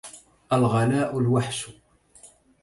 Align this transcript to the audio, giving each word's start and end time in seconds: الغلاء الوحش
الغلاء 0.53 1.17
الوحش 1.19 1.69